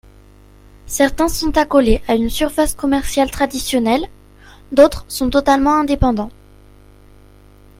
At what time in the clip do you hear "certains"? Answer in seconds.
0.87-1.27